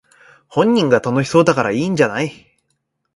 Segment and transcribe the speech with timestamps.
[0.47, 2.31] 本人が楽しそうだからいいんじゃない